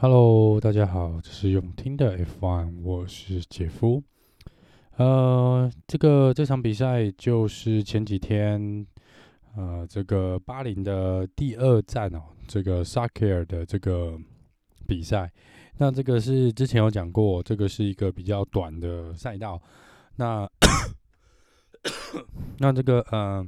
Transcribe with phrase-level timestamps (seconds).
[0.00, 4.00] Hello，大家好，这是永听的 F1，我是杰夫。
[4.96, 8.86] 呃，这个这场比赛就是前几天，
[9.56, 14.16] 呃，这个巴林的第二站哦，这个 s a k i r 的这个
[14.86, 15.28] 比赛。
[15.78, 19.60] 那这个是之前有讲过，这个是一个比较短的赛道。
[20.14, 20.48] 那
[22.58, 23.40] 那这个嗯。
[23.40, 23.46] 呃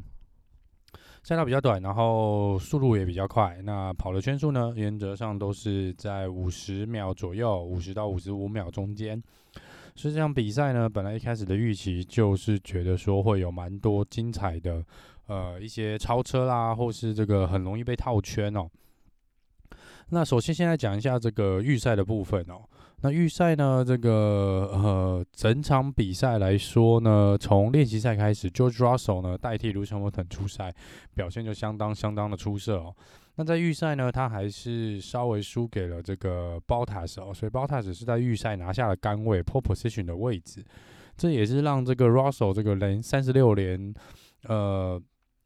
[1.23, 3.61] 赛道比较短，然后速度也比较快。
[3.63, 9.23] 那跑的圈数呢，原则上都是在五十秒左右，五十到五十五秒中间。
[9.95, 14.83] 所以这场比赛呢，本来一开始的预期就是觉得说会有蛮多精彩的，
[15.27, 18.67] 呃，一些超车啦，或是这个很容易被套圈哦。
[20.09, 22.63] 那首先，先来讲一下这个预赛的部分哦。
[23.03, 30.75] 那预赛呢，这个呃，整场比赛来说呢，从练习赛开始，George Russell 呢代替 Lewis Hamilton 出赛，
[31.15, 32.95] 表现就相当相当的出色哦。
[33.37, 40.63] 那在预赛呢，他还是稍微输给了这个 Bottas 哦，所以 Bottas 是在预赛拿下了杆位 Pole Position 的位置，
[41.17, 43.95] 这也是让这个 Russell 这个连三十六连
[44.43, 45.01] 呃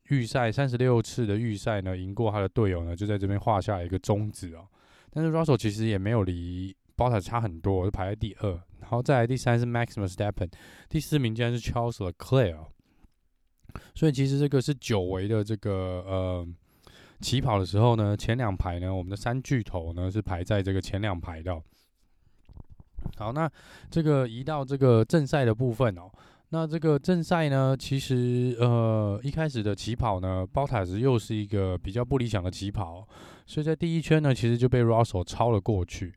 [0.09, 4.67] 预赛三十六次的预赛呢赢过他的队友呢，就在这边画下一个终止哦。
[5.13, 6.75] 但是 Russell 其实也没有离。
[6.97, 8.51] Bota 差很多，就排在第二，
[8.81, 10.49] 然后再来第三是 Max Verstappen，
[10.89, 12.67] 第四名竟然是 Charles Leclerc，
[13.95, 15.73] 所以其实这个是久违的这个
[16.07, 16.47] 呃
[17.21, 21.61] 起跑的时候呢，前两排呢，我们的三巨头呢是排在这个前两排的。
[23.17, 23.51] 好，那
[23.91, 26.09] 这个移到这个正赛的部分哦，
[26.51, 33.07] 那这个正赛呢，其实呃一开始的起跑呢包塔是又是一个比较不理想的起跑，
[33.47, 36.15] 所以在第一圈呢，其实就被 Russell 超了过去。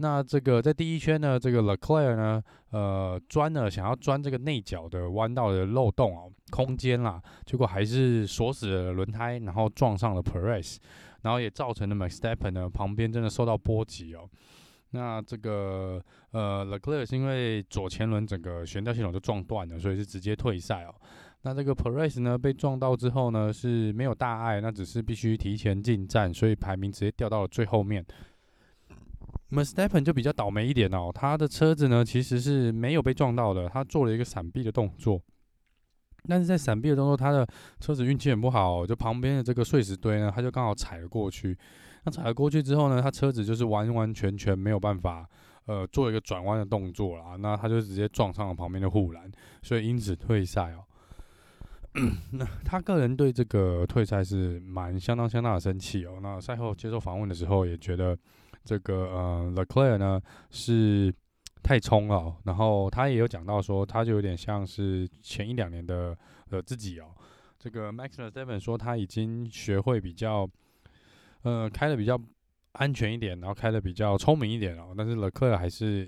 [0.00, 10.76] 那这个在第一圈呢，这个 Leclerc 呢，呃，钻了想要钻这个内角的弯道的漏洞哦，空间啦，结果还是锁死了轮胎，然后撞上了 Perez，
[11.22, 14.28] 然后也造成了 Verstappen 呢旁边真的受到波及哦。
[14.90, 20.94] 那这个呃 Leclerc 是因为左前轮整个悬吊系统就撞断了，所以是直接退赛哦。
[21.42, 28.06] 那这个 Perez 呢被撞到之后呢是没有大碍，那只是必须提前进站，所以排名直接掉到了最后面。
[29.50, 35.18] Verstappen 就比较倒霉一点哦，他的车子呢其实是没有被撞到的，他做了一个闪避的动作，
[36.26, 37.48] 但是在闪避的动作，他的
[37.80, 41.56] 车子运气很不好，就旁边的这个碎石堆呢，他就刚好踩了过去。
[42.04, 45.26] 那踩了过去之后呢，他车子就是完完全全没有办法
[45.64, 49.32] 呃做一个转弯的动作啦，那他就直接撞上了旁边的护栏，
[49.62, 50.84] 所以因此退赛哦。
[52.32, 56.18] 那他个人对这个退赛是蛮相当相当的生气哦。
[56.22, 58.14] 那赛后接受访问的时候也觉得。
[58.68, 60.20] 这个呃，Leclerc 呢
[60.50, 61.10] 是
[61.62, 66.14] 太冲了，然后他也有讲到说，他就有点像是前一两年的
[66.50, 67.06] 呃自己哦。
[67.58, 70.46] 这个 Max Verstappen 说他已经学会比较
[71.44, 72.20] 呃开的比较
[72.72, 74.92] 安全一点，然后开的比较聪明一点哦。
[74.94, 76.06] 但是 Leclerc 还是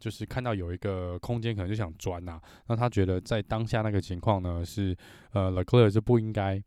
[0.00, 2.40] 就是看到有一个空间，可能就想钻呐。
[2.66, 4.96] 那他觉得在当下那个情况呢，是
[5.34, 6.60] 呃 Leclerc 是不应该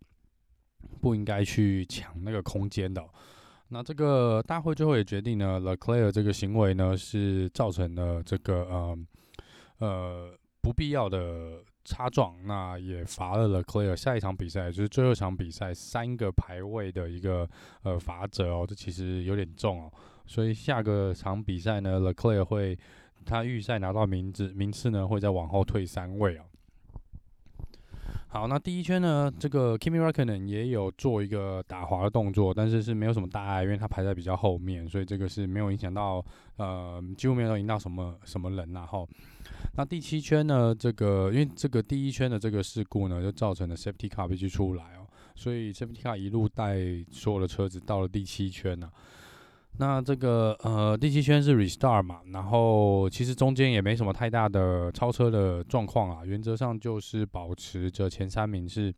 [1.02, 3.04] 不应该去抢那个空间的。
[3.70, 8.98] 那这个大会最后也决定呢，Leclaire 这个行为呢是造成了这个呃
[9.80, 10.32] 呃
[10.62, 17.50] 不必要的擦撞，那也罚了 Leclaire 下一场比赛，就是最后一场比赛三个排位的一个
[17.82, 19.92] 呃罚则哦，这其实有点重哦，
[20.28, 22.78] 所以下个场比赛呢，Leclaire 会
[23.26, 26.44] 他预赛拿到名字名次呢会再往后退三位哦。
[28.28, 36.24] 好，那第一圈呢，这个 Kimi Raikkonen 也有做一个打滑的动作，但是是没有什么大碍，因为他排在比较后面，所以这个是没有影响到，
[36.58, 39.08] 呃，几乎没有影响到什么什么人然后，
[39.78, 46.76] 那第七圈呢，这个因为这个第一圈的这个事故呢，就造成了 Safety Car 必须出来哦，所以 Safety Car 一路带
[47.10, 48.92] 所有的车子到了第七圈呢、
[49.78, 58.94] 那这个呃第七圈是 restart 嘛，然后其实中间也没什么太大的超车的状况啊，原则上就是保持着前三名是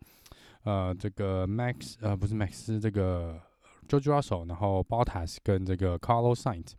[0.64, 3.40] 呃这个 Max 呃不是 Max 是这个
[3.90, 6.74] George Russell，然后 Bottas 跟这个 Carlos Sainz。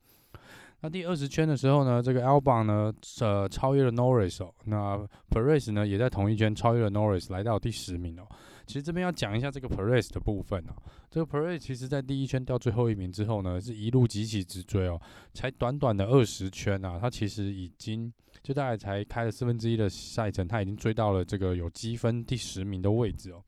[0.81, 4.97] 那第二十圈的时候呢，这个 Albon 呢呃超越了 Norris 哦，那
[5.29, 8.29] Perez 呢也在同一圈超越了 Norris，来到第十名哦。
[8.69, 10.75] 其实这边要讲一下这个 Perez 的部分哦。
[11.11, 15.01] 这个 Perez 其实在第一圈掉最后一名之后呢，是一路急起直追哦，
[15.33, 18.13] 才短短的二十圈啊，他其实已经
[18.43, 23.43] 就大概才开了四分之一的赛程，他已经追到了这个有积分第十名的位置哦。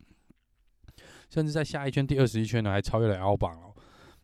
[1.29, 3.75] 甚至在下一圈第二十一圈呢，还超越了 L 榜哦。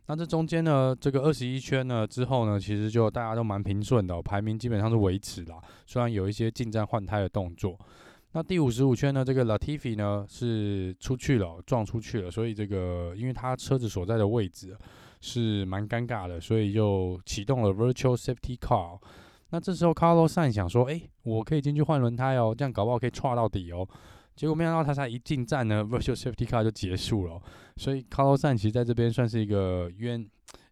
[0.07, 7.77] 那这中间呢，这个二十一圈呢之后呢，其实就大家都蛮平顺的哦，排名基本上是维持啦，虽然有一些进站换胎的动作。
[8.37, 14.77] 那第五十五圈呢，这个 Latifi 呢是出去了，撞出去了，所以这个因为他车子所在的位置
[15.21, 18.99] 是蛮尴尬的，所以就启动了 Virtual Safety Car。
[19.49, 23.89] 那这时候 Carlos Sain 想说，诶、我可以进去换轮胎哦，这样搞不好可以踹到底哦。
[24.35, 27.41] 结果没想到他才一进站呢，Virtual Safety Car 就结束了。
[27.77, 30.23] 所以 Carlos Sain 其实在这边算是一个冤，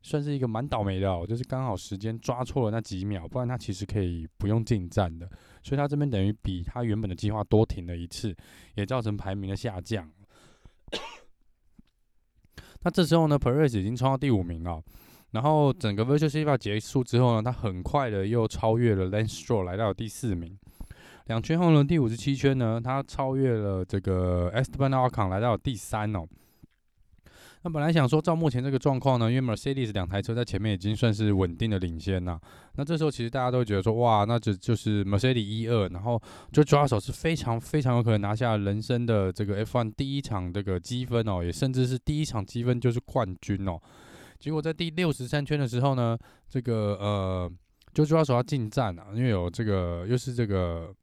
[0.06, 5.28] 算是一个蛮倒霉的哦，就是刚好时间抓错了那几秒，不然他其实可以不用进站的。
[5.63, 8.36] 所以他这边等于比他原本的计划多停了一次，
[8.75, 10.07] 也造成排名的下降。
[12.84, 14.80] 那这时候呢，Perez 已经冲到第五名了。
[15.31, 20.56] 然后整个 Virtual Safety Car 结束之后呢，他很快的又超越了 Lance Stroll，来到了第四名。
[21.25, 26.28] 两圈后呢，第五十七圈呢，他超越了这个 Esteban Ocon，来到了第三哦。
[27.65, 32.39] 那本来想说，照目前这个状况呢，因为 Mercedes 两台车在前面已经算是稳定的领先了。
[32.75, 36.21] 那这时候其实大家都觉得说，哇，那就就是 Mercedes 一二，然后
[36.51, 43.81] 就抓手是非常非常有可能拿下人生的这个 F1 第一场这个积分哦，也甚至是第一场积分就是冠军哦。
[44.38, 46.15] 结果在第六十三圈的时候呢，
[46.47, 47.51] 这个呃，
[47.95, 50.94] 就抓手要进站啊，因为有这个又是这个。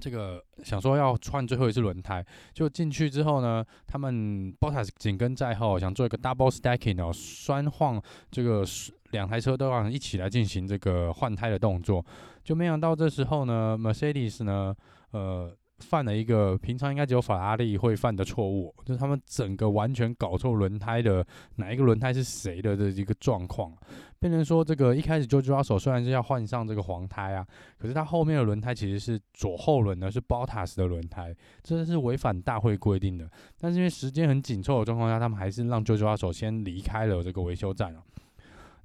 [0.00, 8.64] 这个想说要换最后一次轮胎，就进去之后呢，他们 Bottas 紧跟在后，想做一个 double stacking 哦，双晃这个
[9.10, 12.04] 两台车都要一起来进行这个换胎的动作，
[12.44, 14.74] 就没想到这时候呢，Mercedes 呢，
[15.10, 15.57] 呃。
[15.78, 21.24] 犯了一个平常应该只有法拉利会犯的错误，就是他们整个完全搞错轮胎的
[21.56, 23.72] 哪一个轮胎是谁的这一个状况，
[24.18, 27.46] 变成说这个一开始 George Russell 虽然是要换上这个黄胎啊，
[27.78, 33.30] 可是他后面的轮胎其实是左后轮呢是 Bottas 的轮胎，这是违反大会规定的。
[33.60, 38.02] 但是因为时间很紧凑的状况下，他们还是让 George Russell 先离开了这个维修站啊。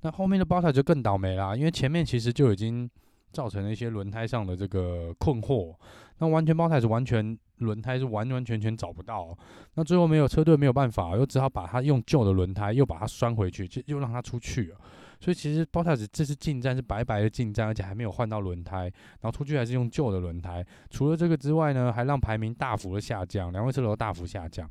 [0.02, 2.90] 那后面的 Bottas 就更倒霉啦，因为前面其实就已经
[3.34, 5.76] 造成了一些轮胎上的这个困惑。
[6.20, 9.36] 那完全包胎是完全轮胎是完完全全找不到，
[9.74, 14.78] 那最后没有车队没有办法，又只好把它用旧的轮胎又把它拴回去，就又让它出去了。
[15.20, 18.84] 所以其实包胎子这次进站是白白的进站，而且还没有换到轮胎，
[19.22, 20.66] 然后出去还是用旧的轮胎。
[20.92, 24.70] 除了这个之外呢，还让排名大幅的下降，两位车手大幅下降。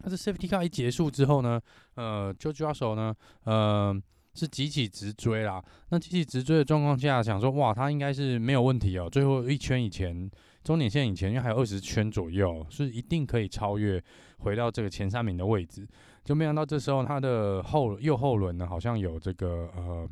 [0.00, 1.60] 但是 Safety Car 一结束之后呢，
[1.96, 3.14] 呃，George Russell 呢，
[3.44, 4.00] 呃。
[4.36, 9.08] 是急起直追啦，那急起直追的状况下，想说哇，他应该是没有问题哦。
[9.10, 10.30] 最后一圈以前，
[10.62, 14.02] 终点线以前，因为还有二十圈左右，是一定可以超越，
[14.38, 15.88] 回到这个前三名的位置。
[16.22, 20.08] 就没想到这时候他的后右后轮呢，好像有这个呃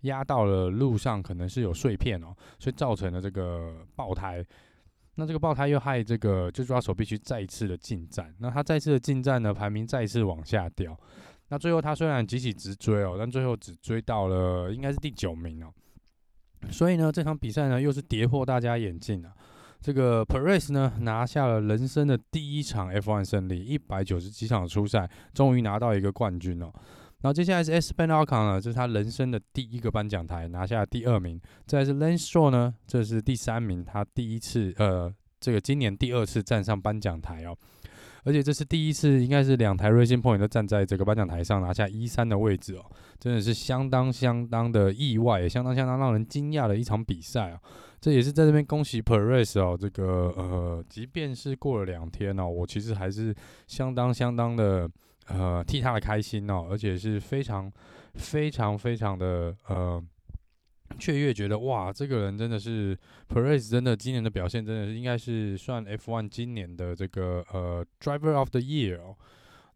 [0.00, 4.44] 压到了路上，可能是有碎片哦，所以造成了这个爆胎。
[5.16, 8.34] 那这个爆胎又害这个就抓手必须再一次的进站。
[8.38, 10.98] 那他再次的进站呢，排名再一次往下掉。
[11.52, 15.70] 那最后他虽然急起直追哦，但最后只追到了应该是第九名哦。
[16.70, 19.30] 所以呢，这场比赛呢又是跌破大家眼镜啊。
[19.78, 26.72] 这个 Perez 呢拿下了人生的第一场 F1 胜利，一百九十几场初赛，终于拿到一个冠军哦。
[27.20, 31.38] 然后接下来是 Esteban Ocon 呢，这是他人生的第一个颁奖台，拿下第二名。
[31.66, 37.54] 再是 Lance Stroll 呢，这是第三名，他第一次呃，这个今年第二次站上颁奖台哦。
[38.24, 42.84] 而且这是第一次，应该是两台 Racing Point 都站在这个颁奖台上拿下一三的位置哦，
[43.18, 47.60] 真的是相当相当的意外，也相当相当让人惊讶的一场比赛啊！
[48.00, 53.34] 这也是在这边恭喜 Perez 哦，这个呃，即便是过了两天哦，我其实还是
[53.66, 54.88] 相当相当的
[55.26, 57.72] 呃替他的开心哦，而且是非常
[58.14, 60.02] 非常非常的呃。
[60.98, 62.96] 却越觉得哇，这个人真的是
[63.28, 69.16] Perez，真的今年的表现真的是应该是算 F1 今年的这个呃 Driver of the Year 哦。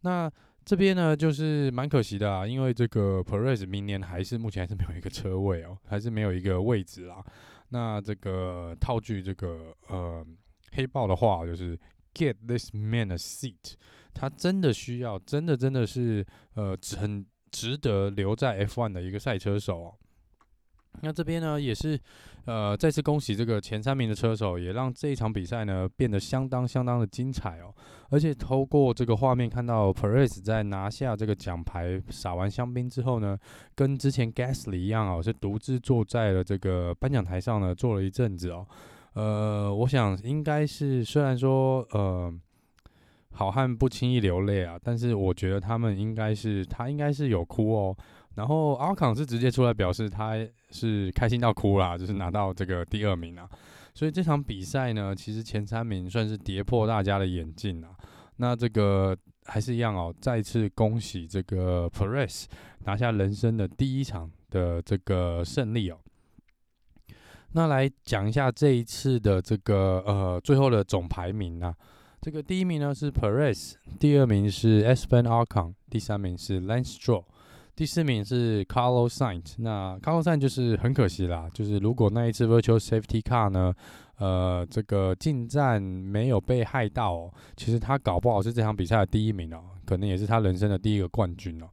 [0.03, 0.31] 那
[0.65, 7.25] 这边呢就是蛮可惜的啊，因为这个 Perez 明年还是目前还是没有一个车位哦，还是没有一个位置啦。
[7.71, 10.25] 那这个套句这个呃
[10.73, 11.79] 黑豹的话，就是
[12.15, 13.75] Get this man a seat，
[14.15, 19.95] 他真的需要，真的真的是呃很值得留在 F1 的一个赛车手哦。
[21.03, 21.99] 那这边呢，也是，
[22.47, 27.75] 呃，再次恭喜这个前三名的车手，也让这一场比赛呢变得相当相当的精彩哦。
[28.11, 33.39] 而且透过这个画面看到 Perez 在拿下这个奖牌、撒完香槟之后呢，
[33.75, 38.67] 跟之前 Gasly 一样哦，是独自坐在了这个颁奖台上呢，坐了一阵子哦。
[39.15, 42.33] 呃，我想应该是虽然说呃，
[43.33, 47.97] 好汉不轻易流泪啊，但是我觉得他们应该是他应该是有哭哦。
[48.37, 50.35] 然后阿康是直接出来表示他
[50.71, 53.49] 是开心到哭啦，就是拿到这个第二名啊。
[53.93, 57.91] 所以这场比赛呢，其实前三名算是跌破大家的眼镜啊。
[58.37, 59.17] 那这个
[59.47, 62.45] 还是一样哦，再次恭喜这个 Perez
[62.85, 65.99] 拿下人生的第一场的这个胜利哦。
[67.53, 71.75] 那来讲一下这一次的这个呃最后的总排名啊。
[72.21, 77.25] 这个第一名呢是 Perez，第二名是 Esteban Ocon，第三名是 Lance Stroll，
[77.77, 79.55] 第四名是 Carlos Sainz。
[79.59, 83.75] 那 Carlos Sainz 就是很可惜啦，就是如果那一次 Virtual Safety Car 呢，
[84.19, 91.67] 呃，这个进站没有被害到，其实他搞不好是这场比赛的第一名哦，可能也是他人生的第一个冠军哦。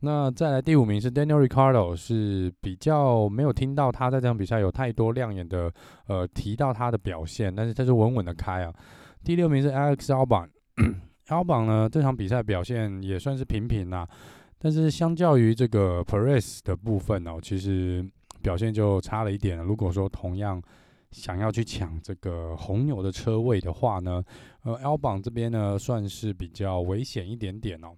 [0.00, 5.70] 那再来第五名是 Daniel Ricardo，是比较没有听到他在这场比赛有太多亮眼的
[6.06, 8.72] 呃提到他的表现，但是他是稳稳的开啊。
[9.24, 14.08] 第六名是 Alex Albon，Albon 呢这场比赛表现也算是平平啦，
[14.58, 18.04] 但是相较于这个 p e r e s 的部分哦，其实
[18.42, 19.58] 表现就差了一点。
[19.58, 20.60] 如果说同样
[21.12, 24.22] 想要去抢这个红牛的车位的话呢，
[24.62, 27.94] 呃，Albon 这边呢算是比较危险一点点哦。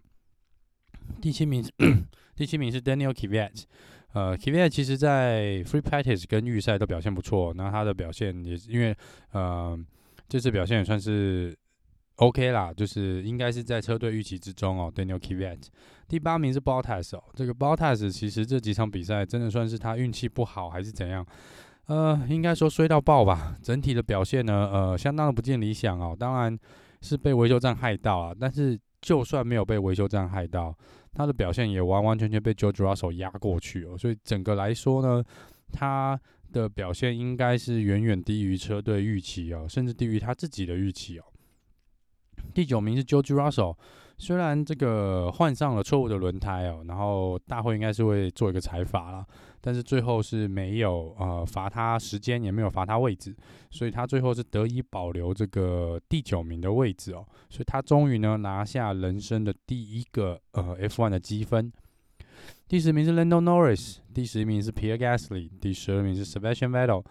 [1.20, 1.64] 第七名，
[2.36, 3.64] 第七名是 Daniel Kvyat，
[4.12, 8.94] 呃，Kvyat 其实在 Free Practice 跟预赛都表现不错，那他的表现也是因为，
[9.32, 9.76] 呃，
[10.28, 11.56] 这次表现也算是
[12.16, 14.92] OK 啦，就是应该是在车队预期之中哦。
[14.94, 15.58] Daniel Kvyat，
[16.10, 21.24] 第八名是 Bottas 哦，这个 Bottas 其实这几场比赛真的算是他运气不好还是怎样？
[21.86, 23.56] 呃，应该说衰到爆吧。
[23.62, 26.16] 整体的表现呢，呃，相当的不尽理想哦。
[26.18, 26.58] 当然
[27.00, 30.76] 是被维修站害到啊，但是就算没有被维修站害到。
[31.14, 35.22] 他的表现也完完全全被 George Russell 压过去哦，所以整个来说呢，
[35.72, 36.20] 他
[36.52, 41.24] 的表现应该是远远低于车队预期哦，甚至低于他自己的预期哦。
[42.52, 43.76] 第九名是 George Russell。
[44.20, 49.24] 虽然这个换上了错误的轮胎哦，然后大会应该是会做一个裁罚啦，
[49.62, 53.34] 但是最后是没有呃罚他时间，也没有罚他位置，
[53.70, 61.72] 所以他最后是得以保留这个第九名的位置哦，所以他终于呢拿下人生的第一个呃 F1 的积分。
[62.68, 67.02] 第十名是 Lando Norris，第十一名是 Pierre Gasly，第十二名是 Sebastian Vettel，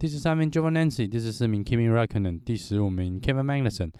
[0.00, 3.92] 第十三名 j o v a n a n c i 第十四名 Kimi Räikkönen，第十五名 Kevin Magnussen。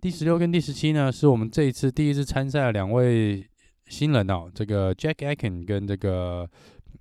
[0.00, 3.44] 第十六跟第十七呢，是我们这一次第一次参赛的两位
[3.86, 6.48] 新人哦，这个 Jack Aiken 跟这个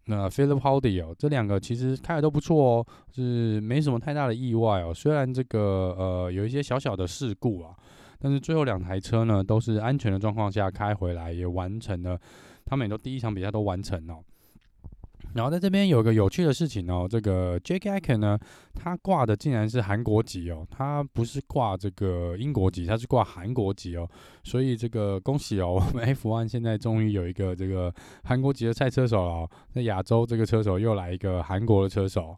[0.07, 4.93] 呃 Phillip Howdy 哦，这两个其实开的都不错哦，是没什么太大的意外哦。
[4.93, 7.75] 虽然这个呃有一些小小的事故啊，
[8.17, 12.19] 但是最后两台车呢都是安全的状况下开回来，也完成了，
[12.63, 14.15] 他们也都第一场比赛都完成了。
[15.35, 18.39] 然后在这边有个有趣的事情哦，这个 Jack Aitken 呢，
[18.73, 24.09] 他挂的竟然是韩国籍哦，他不是挂这个英国籍，他是挂韩国籍哦，
[24.45, 32.33] 所以这个恭喜哦，我们 F1 现在终于有一个这个韩国籍的赛车手了哦，那亚洲这个车手又来一个韩国的车手，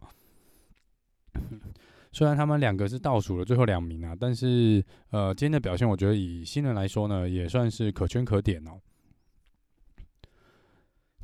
[2.12, 8.72] 虽然他们两个是倒数的最后两名啊，但是呃今天的表现我觉得以新人来说呢，也算是可圈可点哦。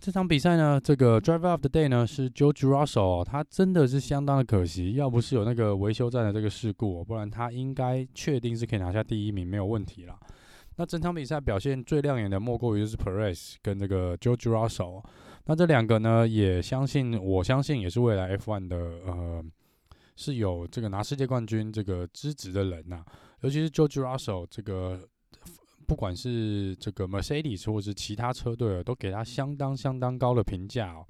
[0.04, 10.20] 这场比赛呢，这个 Driver of the Day 呢是 George Russell，他真的是相当的可惜，要不是有那个维修站的这个事故，不然他应该确定是可以拿下第一名，没有问题了。
[10.76, 15.02] 那整场比赛表现最亮眼的莫过于就是 Perez 跟这个 George Russell，
[15.46, 19.42] 那这两个呢，也相信，我相信也是未来 F1 的呃
[20.18, 23.06] 是有这个拿世界冠军这个资质的人呐，
[23.40, 25.00] 尤其是 George Russell 这个。
[25.86, 31.06] 不管是这个 Mercedes 或是其他车队，都给他相当相当高的评价哦。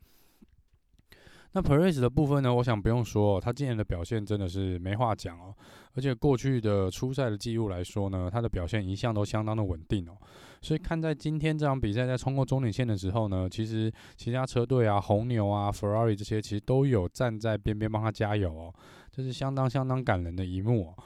[1.56, 5.54] 那 Perez 的部分呢，我想不用说，他今年的表现真的是没话讲哦。
[5.94, 10.18] 而且过去的初赛的记录来说呢，他的表现一向都相当的稳定哦。
[10.64, 18.74] 所以看在今天这场比赛在冲过终点线的时候呢，其实其他车队啊，红牛啊，Ferrari 这些其实都有站在边边帮他加油哦。
[19.12, 21.04] 这是相当相当感人的一幕哦。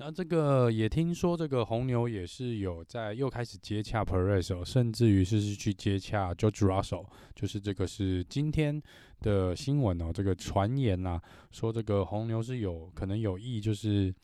[0.00, 8.80] 那这个也听说，这个红牛也是有在又开始接洽 Perez，甚至于是去接洽 George Russell，就是这个是今天
[9.22, 10.12] 的新闻哦。
[10.14, 14.14] 这个传言呐、说这个红牛是有可能有意，就是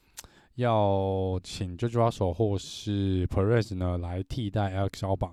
[0.55, 5.33] 要请 George Russell 或是 Perez 呢来替代 Alex Albon。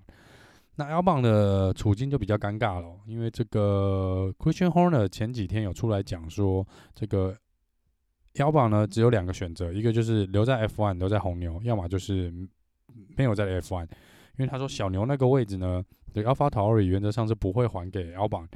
[0.74, 7.38] 那 Albon 的处境就比较尴尬了，因为这个 Christian Horner 前几天有出来讲说这个。
[8.36, 12.32] Albon 呢，只有两个选择，一个就是留在 F1，留在红牛，要么就是
[13.18, 13.84] 没有在 F1。
[14.38, 15.84] 因为他说小牛那个位置呢，
[16.14, 18.48] 对 AlphaTauri 原则上是不会还给 L 榜。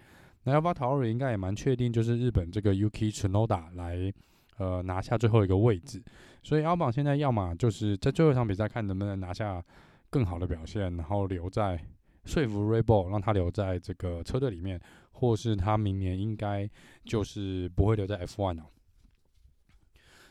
[0.44, 4.12] 那 AlphaTauri 应该也蛮确定，就是日本这个 Yuki Tsunoda 来
[4.58, 6.02] 呃拿下最后一个位置。
[6.42, 9.64] 所以 Albon 现在要么就是在最后一场比赛看能不能拿下
[10.10, 11.78] 更好的表现，然后留在
[12.24, 14.80] 说服 Red Bull 让他留在这个车队里面，
[15.12, 16.68] 或是他明年应该
[17.04, 18.64] 就是不会留在 F1 了。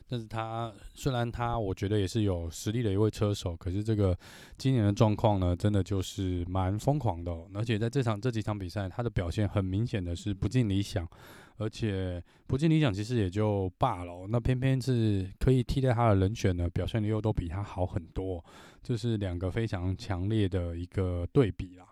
[0.08, 4.16] 但是他虽然他我觉得也是有实力的一位车手，可是这个
[4.58, 7.48] 今年的状况呢，真的就是蛮疯狂的哦。
[7.54, 11.08] 而且在这场这几场比赛，他的表现很明显的是不尽理想。
[11.56, 14.26] 而且不尽理想其实也就罢了。
[14.28, 18.44] 那偏偏是可以替代他的人选呢，表现的又都比他好很多，
[18.82, 21.86] 这是两个非常强烈的一个对比啦。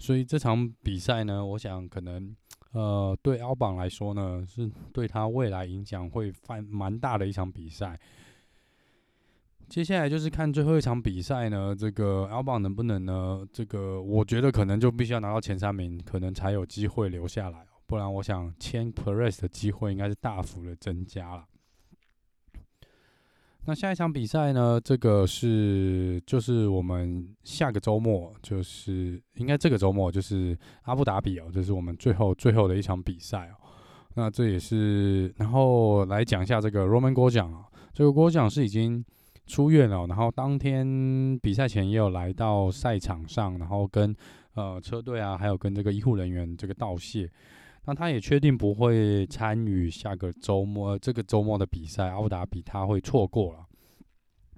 [0.00, 2.34] 所以这场比赛呢，我想可能
[2.74, 7.98] 呃对 Albon 来说呢，是对他未来影响会蛮蛮大的一场比赛。
[9.66, 13.42] 接下来就是看最后一场比赛呢，这个 Albon 能不能呢？
[13.50, 17.66] 这个我觉得可能就必须要拿到前三名，可能才有机会留下来。
[17.86, 21.46] 不然，我想签 Perez 的机会应该是大幅的增加了。
[23.66, 24.78] 那下一场比赛呢？
[24.78, 33.56] 这个是就是我们下个周末，就是应该这个周末就是阿布达比哦，这是我们最后最后的一场比赛哦。
[34.16, 39.02] 那这也是，然后来讲一下这个 Romain Grosjean 啊，这个 Go 奖是已经
[39.46, 44.14] 出院了，然后当天比赛前也有来到赛场上，然后跟
[44.56, 47.30] 呃车队啊，还有跟这个医护人员这个道谢。
[47.86, 53.66] 那他也确定不会参与下个周末这个周末的比赛，奥达比他会错过了，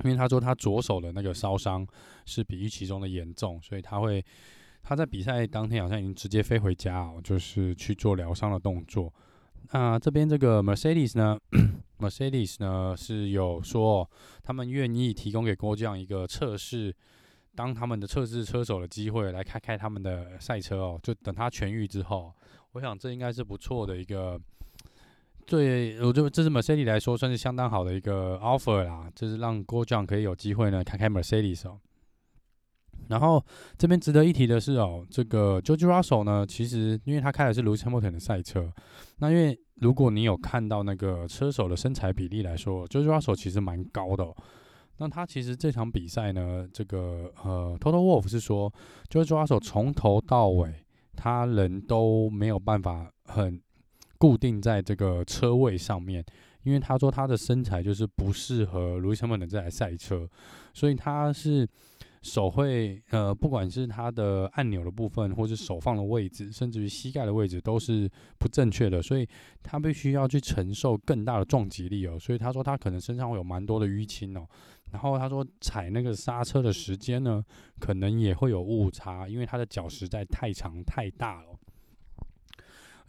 [0.05, 1.85] 因为他说他左手的那个烧伤
[2.25, 4.25] 是比预期中的严重，所以他会
[4.83, 9.13] 他在比赛当天好像已经直接飞回家哦，就是去做疗伤的动作。
[9.73, 11.37] 那这边这个 Mercedes 呢，
[11.99, 14.09] Mercedes 呢是有说
[14.45, 16.95] 他们愿意提供给郭将一个测试，
[17.57, 22.33] 当他们的测试车手的机会来开开他们的赛车哦，就等他痊愈之后。
[22.77, 24.39] 我想这应该是不错的一个，
[25.47, 31.81] 对，我觉得这是 Mercedes 来说算是相当好的一个 offer 啦，就是让 Grosjean 可以有机会呢开开 Mercedes 哦。
[33.09, 33.43] 然后
[33.79, 38.71] 这边值得一提的是哦，这个 George Russell 呢，其实因为他开的是 Lewis Hamilton 的赛车，
[39.21, 44.37] 那因为如果你有看到那个车手的身材比例来说，George Russell 其实蛮高的哦。
[44.99, 48.71] 那他其实这场比赛呢，这个呃 Total Wolf 是说
[49.09, 50.83] George Russell 从头到尾。
[51.17, 53.61] 他人都没有办法很
[54.19, 56.25] 固定在这个车位上面，
[56.63, 60.29] 因为他说他的身材就是不适合 Lewis Hamilton 这台赛车，
[60.73, 61.69] 所以他是
[62.23, 69.29] 手会呃，不管是他的按钮的部分，或是手放的位置，甚至于膝盖的位置都是不正确的，所以
[69.63, 74.47] 他必须要去承受更大的撞击力哦，所以他说他可能身上会有蛮多的淤青哦。
[74.93, 77.45] 然后他说踩那个刹车的时间呢，
[77.81, 81.49] 可能也会有误差，因为他的脚实在太长太大了。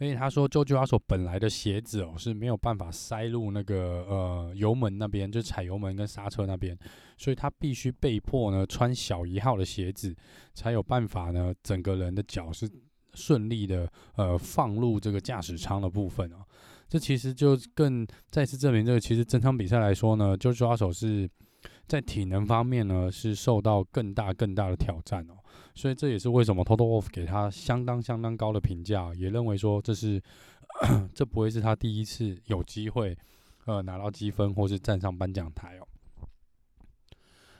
[0.00, 6.78] 而且他说，George Russell 本来的鞋子哦是没有办法塞入那个呃油门那边，就踩油门跟刹车那边，
[7.16, 10.14] 所以他必须被迫呢穿小一号的鞋子，
[10.54, 12.70] 才有办法呢整个人的脚是
[13.14, 16.44] 顺利的呃放入这个驾驶舱的部分哦。
[16.88, 21.28] 这其实就更再次证明，这个其实整场比赛来说呢，George Russell 是。
[21.88, 25.34] 在体能方面呢，是受到更大更大的挑战哦，
[25.74, 30.22] 所以这也是为什么 Toto Wolff 给他相当相当高的评价，也认为说这是
[31.14, 33.16] 这不会是他第一次有机会
[33.64, 35.88] 呃拿到积分或是站上颁奖台哦。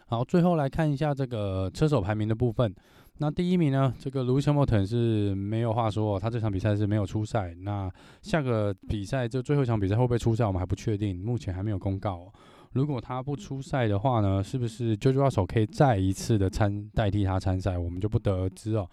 [0.09, 2.75] 好，最后来看一下这个车手排名的部分。
[3.21, 7.53] 那第一名呢，这个 Lewis Hamilton 是没有话说，他这场比赛是没有出赛。
[7.63, 7.91] 那
[8.23, 12.33] 下个比赛就最后一场比赛会不会出赛，我们还不确定，目前还没有公告哦。
[12.73, 17.79] 如果他不出赛的话呢，是不是 George Russell 可以再一次的参代替他参赛？
[17.79, 18.89] 我们就不得而知哦。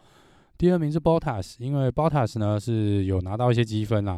[0.58, 4.18] 第二名是 Bottas，因为 Bottas 呢是有拿到一些积分啦，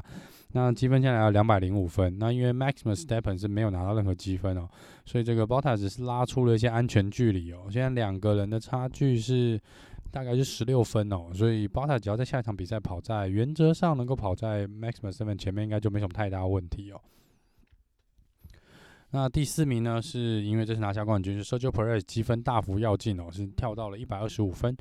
[0.51, 2.19] 那积分下来要两百零五分。
[2.19, 4.69] 那因为 Max Verstappen 是没有拿到任何积分哦，
[5.03, 7.61] 所以这个 Bottas 是拉出了一些安全距离哦。
[7.71, 9.59] 现在两个人的差距是
[10.11, 17.01] 大概是十六分哦，所以 Bottas 只要在下一场比赛跑在原则上能够跑在 Max Verstappen 前面，应该就没什么太大问题哦。
[19.11, 24.75] 那第四名呢，是因为这次拿下冠军，是 Sergio Perez 积分大幅跃进哦，是跳到了一百二十五分。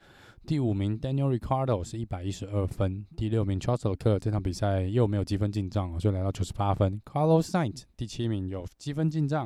[0.44, 3.04] 第五名 Daniel r i c a r d o 是一百一十二分。
[3.16, 7.00] 第六名 Charles Leclerc 这场比赛又没有积分进账哦，所以来到九十八分。
[7.04, 9.44] Carlos Sainz 第七名有积分进账，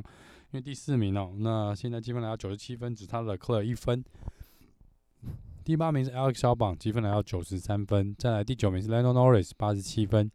[0.51, 4.05] 因为第四名哦，那现在积分来到九十七分，只差了 Leclerc 一分。
[5.63, 8.15] 第八名是 Alex Albon，积分来到九十三分。
[8.19, 10.31] 再来第九名是 Lando Norris 八十七分。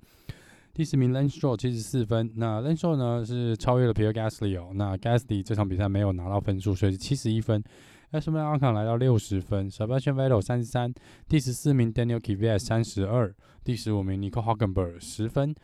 [0.76, 4.72] 第十名 Lance Stroll 七十四分，那 Lance Stroll 呢是超越了 Pierre Gasly 哦。
[4.74, 7.64] 那 Gasly 这场比赛没有拿到分数，所以是七十一分。
[8.12, 8.30] S.
[8.30, 8.38] M.
[8.38, 10.94] Alcon 来到六十分，Sebastian Vettel 三十三。
[11.30, 13.34] 第十四名 Daniel k v i a t 三十二。
[13.64, 15.56] 第十五名 Nico Hulkenberg 十分。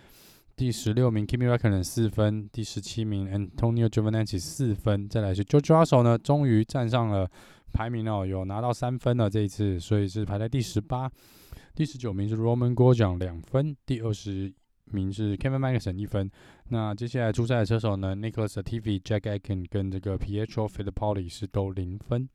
[0.56, 2.48] 第十六名 Kimi Raikkonen 四分。
[2.50, 5.10] 第十七名 Antonio Giovinazzi 四分。
[5.10, 7.30] 再来是 George Russell 呢，终于站上了
[7.74, 11.12] 排名哦，有拿到三分了这一次，所以是排在第十八。
[11.76, 13.76] 第十九名是 Romain Grosjean 两分。
[13.86, 14.54] 第二十。
[14.92, 16.30] 名是 Kevin Magnussen 一分，
[16.70, 22.30] 那接下来出赛的车手呢？Nicholas Latifi、Jack Aitken 跟这个 Pietro Fittipaldi 是都零分。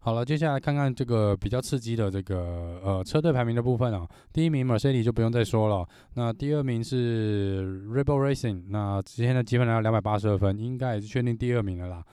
[0.00, 4.06] 好了，接下来看看这个比较刺激的这个呃车队排名的部分啊。
[4.32, 12.04] 第一名 Mercedes 就不用再说了，那第二名是 Red Bull Racing，那今天的积分来到两百八十二分，应该也是确定第二名了啦。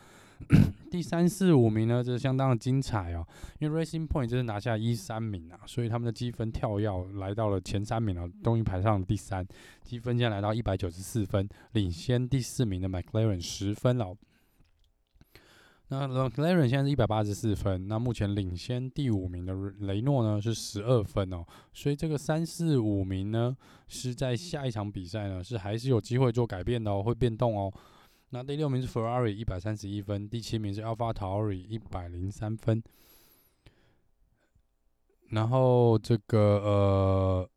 [0.93, 3.25] 第三四五名呢，这是相当的精彩哦，
[3.57, 9.43] 因为 Racing Point 就是拿下一三名啊，所以他们的积分跳跃来到了前三名了，终于排上了第三，
[9.81, 14.15] 积分现在来到一百九十四分，领先第四名的 McLaren 十分了。
[15.87, 27.73] 那 McLaren 现在是一百八十四分，那目前领先第五名的雷诺呢是十二分哦，所以这个三四五名呢是在下一场比赛呢是还是有机会做改变的哦，会变动哦。
[28.33, 32.81] 那第六名是 Ferrari 一百三十一分，第七名是 Alpha Tauri 一百零三分，
[35.29, 37.49] 然后这个呃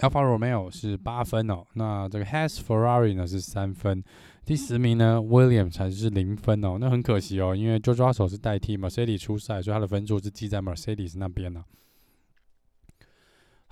[0.00, 4.02] Alpha Romeo 是八分哦，那这个 Has Ferrari 呢是三分。
[4.44, 11.64] 第十名呢 William 才是零分哦，那很可惜哦，因为 George Russell 是代替 Mercedes 出赛，所以他的分数是记在 Mercedes 那边呢。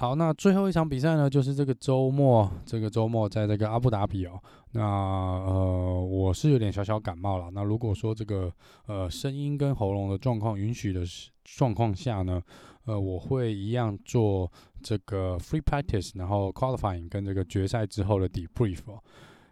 [0.01, 4.43] 好，那最后一场比赛呢，就是这个周末，这个周末在这个阿布达比哦。
[4.73, 7.51] 那呃，我是有点小小感冒了。
[7.53, 8.51] 那如果说这个
[8.87, 11.03] 呃声音跟喉咙的状况允许的
[11.45, 12.41] 状况下呢，
[12.87, 14.51] 呃，我会一样做
[14.83, 18.99] 这个 free practice，然后 qualifying 跟这个决赛之后的 debrief 哦。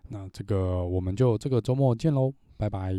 [0.08, 2.94] 那这个我们就这个周末见喽，拜拜。